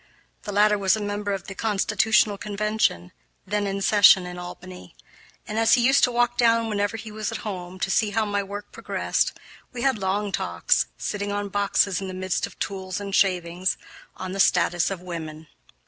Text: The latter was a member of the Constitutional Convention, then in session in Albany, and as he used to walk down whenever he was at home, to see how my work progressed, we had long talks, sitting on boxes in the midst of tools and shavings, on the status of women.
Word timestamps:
The 0.45 0.51
latter 0.51 0.79
was 0.79 0.95
a 0.95 0.99
member 0.99 1.31
of 1.31 1.45
the 1.45 1.53
Constitutional 1.53 2.35
Convention, 2.35 3.11
then 3.45 3.67
in 3.67 3.83
session 3.83 4.25
in 4.25 4.39
Albany, 4.39 4.95
and 5.47 5.59
as 5.59 5.75
he 5.75 5.85
used 5.85 6.03
to 6.05 6.11
walk 6.11 6.39
down 6.39 6.67
whenever 6.69 6.97
he 6.97 7.11
was 7.11 7.31
at 7.31 7.45
home, 7.45 7.79
to 7.81 7.91
see 7.91 8.09
how 8.09 8.25
my 8.25 8.41
work 8.41 8.71
progressed, 8.71 9.37
we 9.71 9.83
had 9.83 9.99
long 9.99 10.31
talks, 10.31 10.87
sitting 10.97 11.31
on 11.31 11.49
boxes 11.49 12.01
in 12.01 12.07
the 12.07 12.15
midst 12.15 12.47
of 12.47 12.57
tools 12.57 12.99
and 12.99 13.13
shavings, 13.13 13.77
on 14.17 14.31
the 14.31 14.39
status 14.39 14.89
of 14.89 15.01
women. 15.01 15.45